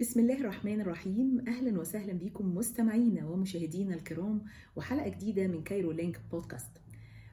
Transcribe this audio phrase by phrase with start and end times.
[0.00, 1.44] بسم الله الرحمن الرحيم.
[1.48, 4.42] أهلا وسهلا بكم مستمعينا ومشاهدينا الكرام
[4.76, 6.70] وحلقة جديدة من Cairo Link Podcast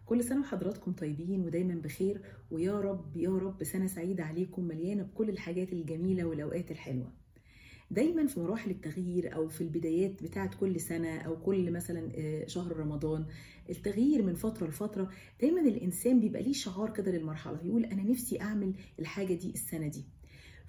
[0.06, 5.30] كل سنة وحضراتكم طيبين ودايما بخير ويا رب يا رب سنة سعيدة عليكم مليانة بكل
[5.30, 7.12] الحاجات الجميلة والأوقات الحلوة.
[7.92, 12.12] دايما في مراحل التغيير أو في البدايات بتاعت كل سنة أو كل مثلا
[12.48, 13.26] شهر رمضان
[13.70, 15.10] التغيير من فترة لفترة
[15.42, 20.06] دايما الإنسان بيبقى ليه شعار كده للمرحلة يقول أنا نفسي أعمل الحاجة دي السنة دي.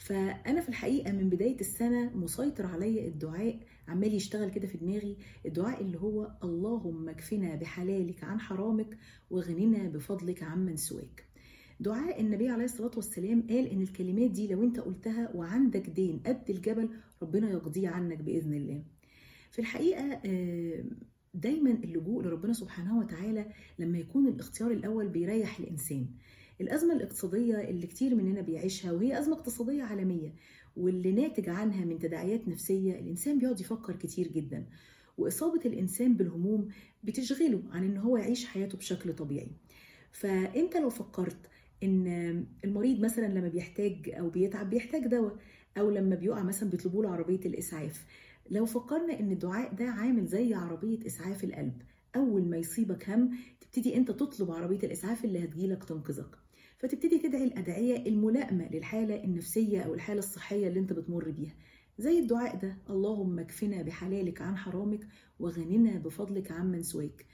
[0.00, 5.16] فأنا في الحقيقة من بداية السنة مسيطر عليا الدعاء عمال يشتغل كده في دماغي
[5.46, 8.98] الدعاء اللي هو اللهم اكفنا بحلالك عن حرامك
[9.30, 11.24] واغننا بفضلك عمن سواك.
[11.80, 16.50] دعاء النبي عليه الصلاة والسلام قال إن الكلمات دي لو أنت قلتها وعندك دين قد
[16.50, 16.88] الجبل
[17.22, 18.82] ربنا يقضيه عنك بإذن الله.
[19.50, 20.20] في الحقيقة
[21.34, 23.46] دايما اللجوء لربنا سبحانه وتعالى
[23.78, 26.06] لما يكون الاختيار الأول بيريح الإنسان.
[26.60, 30.34] الأزمة الاقتصادية اللي كتير مننا بيعيشها وهي أزمة اقتصادية عالمية
[30.76, 34.66] واللي ناتج عنها من تداعيات نفسية الإنسان بيقعد يفكر كتير جدا
[35.18, 36.68] وإصابة الإنسان بالهموم
[37.04, 39.50] بتشغله عن إن هو يعيش حياته بشكل طبيعي.
[40.12, 41.36] فأنت لو فكرت
[41.82, 42.06] إن
[42.64, 45.36] المريض مثلا لما بيحتاج أو بيتعب بيحتاج دواء
[45.78, 48.04] أو لما بيقع مثلا بيطلبوا له عربية الإسعاف
[48.50, 51.82] لو فكرنا إن الدعاء ده عامل زي عربية إسعاف القلب
[52.16, 53.30] أول ما يصيبك هم
[53.60, 56.38] تبتدي أنت تطلب عربية الإسعاف اللي هتجيلك تنقذك.
[56.80, 61.54] فتبتدي تدعي الأدعية الملائمة للحالة النفسية أو الحالة الصحية اللي أنت بتمر بيها.
[61.98, 65.06] زي الدعاء ده اللهم اكفنا بحلالك عن حرامك
[65.40, 67.26] وغننا بفضلك عمن سواك.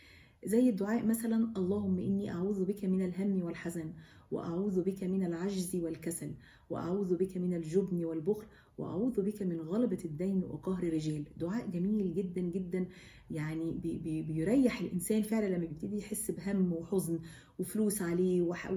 [0.44, 3.92] زي الدعاء مثلا اللهم إني أعوذ بك من الهم والحزن
[4.30, 6.34] وأعوذ بك من العجز والكسل
[6.70, 8.46] وأعوذ بك من الجبن والبخل
[8.78, 12.86] وأعوذ بك من غلبة الدين وقهر الرجال دعاء جميل جدا جدا.
[13.30, 17.18] يعني بي بي بيريح الإنسان فعلا لما بيبتدي يحس بهم وحزن
[17.58, 18.70] وفلوس عليه وح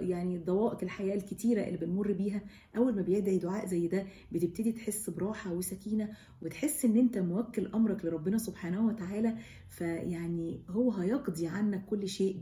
[0.00, 2.42] يعني ضوائق الحياة الكتيرة اللي بنمر بيها.
[2.76, 6.08] أول ما بيدعي دعاء زي ده بتبتدي تحس براحة وسكينة
[6.42, 9.36] وتحس إن أنت موكل أمرك لربنا سبحانه وتعالى.
[9.70, 12.36] فيعني هو هيقضي عنك كل شيء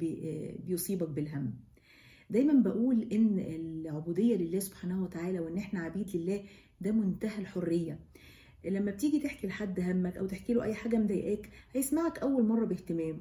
[0.66, 1.54] بيصيبك بالهم.
[2.30, 6.44] دايما بقول إن العبودية لله سبحانه وتعالى وإن إحنا عبيد لله
[6.80, 7.98] ده منتهى الحرية.
[8.64, 13.20] لما بتيجي تحكي لحد همك أو تحكي له أي حاجة مضايقاك هيسمعك أول مرة باهتمام.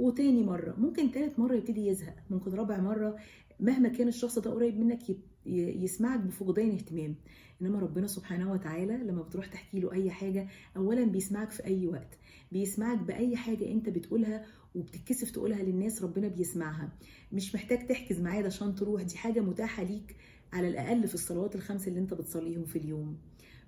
[0.00, 0.74] وتاني مرة.
[0.78, 2.16] ممكن تالت مرة يبتدي يزهق.
[2.30, 3.16] ممكن رابع مرة
[3.60, 5.02] مهما كان الشخص ده قريب منك
[5.46, 7.14] يسمعك بفقدان اهتمام.
[7.62, 12.18] إنما ربنا سبحانه وتعالى لما بتروح تحكي له أي حاجة اولا بيسمعك في أي وقت.
[12.52, 14.44] بيسمعك بأي حاجة أنت بتقولها
[14.74, 16.92] وبتتكسف تقولها للناس ربنا بيسمعها.
[17.32, 20.16] مش محتاج تحجز ميعاد عشان تروح دي حاجة متاحة ليك
[20.52, 23.16] على الأقل في الصلوات الخمس اللي أنت بتصليهم في اليوم.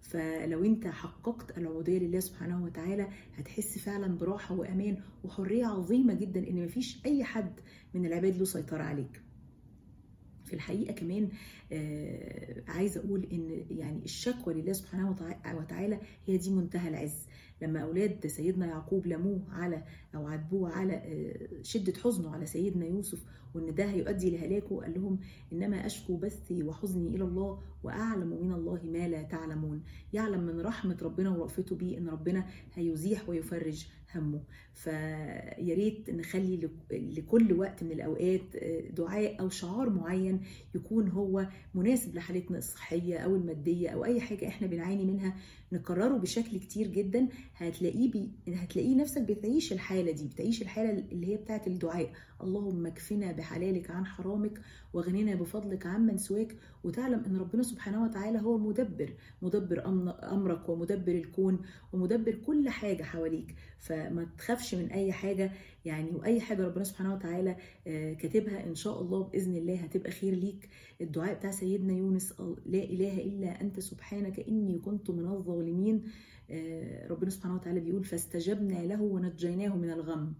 [0.02, 6.64] فلو انت حققت العبوديه لله سبحانه وتعالى هتحس فعلا براحة وأمان وحرية عظيمة جدا إن
[6.64, 7.52] مفيش أي حد
[7.94, 9.20] من العباد له سيطرة عليك.
[10.52, 11.28] في الحقيقة كمان
[11.72, 15.16] آه عايزة أقول إن يعني الشكوى لله سبحانه
[15.56, 17.26] وتعالى هي دي منتهى العز.
[17.62, 19.82] لما أولاد سيدنا يعقوب لموه على
[20.14, 21.02] أو عاتبوه على
[21.62, 23.24] شدة حزنه على سيدنا يوسف
[23.54, 25.18] وإن ده هيؤدي لهلاكه قال لهم
[25.52, 29.82] إنما أشكو بثي وحزني إلى الله وأعلم من الله ما لا تعلمون.
[30.12, 34.40] يعلم من رحمة ربنا ورأفته بيه إن ربنا هيزيح ويفرج همه.
[34.74, 38.56] فيا ريت نخلي لكل وقت من الأوقات
[38.96, 40.40] دعاء أو شعار معين
[40.74, 45.36] يكون هو مناسب لحالتنا الصحية أو المادية أو أي حاجة إحنا بنعاني منها
[45.72, 48.30] نكرره بشكل كتير جدا هتلاقيه بي...
[48.54, 52.10] هتلاقيه نفسك بتعيش الحالة دي بتعيش الحالة اللي هي بتاعة الدعاء.
[52.42, 54.60] اللهم اكفنا بحلالك عن حرامك
[54.92, 59.86] واغننا بفضلك عمن سواك وتعلم إن ربنا سبحانه وتعالى هو مدبر مدبر
[60.32, 61.58] أمرك ومدبر الكون
[61.92, 63.54] ومدبر كل حاجة حواليك.
[63.80, 65.52] فما تخافش من أي حاجة
[65.84, 67.56] يعني وأي حاجة ربنا سبحانه وتعالى
[68.14, 70.68] كاتبها إن شاء الله بإذن الله هتبقى خير ليك.
[71.00, 76.02] الدعاء بتاع سيدنا يونس لا إله إلا أنت سبحانك إني كنت من الظالمين.
[77.10, 80.34] ربنا سبحانه وتعالى بيقول فاستجبنا له ونجيناه من الغم.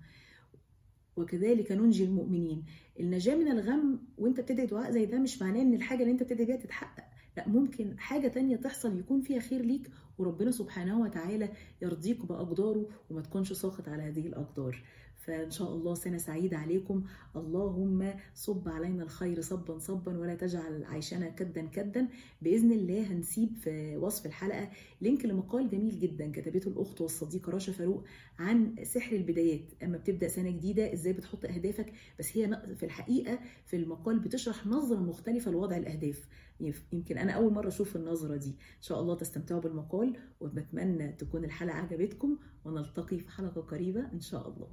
[1.17, 2.65] وكذلك ننجي المؤمنين.
[3.01, 6.47] النجاة من الغم وانت بتدعي دعاء زي ده مش معناه إن الحاجة اللي انت بتدعي
[6.47, 7.05] بيها تتحقق.
[7.37, 11.49] لا ممكن حاجة تانية تحصل يكون فيها خير ليك وربنا سبحانه وتعالى
[11.83, 14.85] يرضيك بأقداره وما تكونش ساخط على هذه الأقدار.
[15.23, 17.05] فإن شاء الله سنة سعيدة عليكم.
[17.37, 22.09] اللهم صب علينا الخير صبا صبا ولا تجعل عيشنا كدا كدا.
[22.43, 24.71] بإذن الله هنسيب في وصف الحلقة
[25.01, 28.05] لينك لمقال جميل جدا كتبته الأخت والصديقة رشا فاروق
[28.39, 29.63] عن سحر البدايات.
[29.83, 35.01] أما بتبدأ سنة جديدة إزاي بتحط أهدافك؟ بس هي في الحقيقة في المقال بتشرح نظرة
[35.01, 36.29] مختلفة لوضع الأهداف.
[36.93, 38.51] يمكن أنا أول مرة أشوف النظرة دي.
[38.51, 44.49] إن شاء الله تستمتعوا بالمقال وبتمنى تكون الحلقة عجبتكم ونلتقي في حلقة قريبة إن شاء
[44.49, 44.69] الله.